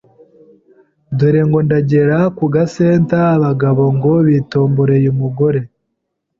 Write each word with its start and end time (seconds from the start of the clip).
Dore 1.17 1.41
ngo 1.47 1.59
ndagera 1.65 2.17
ku 2.37 2.45
ga 2.53 2.63
centre 2.73 3.21
abagabo 3.37 3.83
ngo 3.95 4.13
bitomboreye 4.27 5.07
umugore, 5.15 5.59